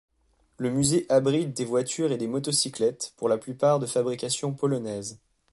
[0.57, 5.19] Le musée abrite des voitures et des motocyclettes, pour la plupart de fabrication polonaises.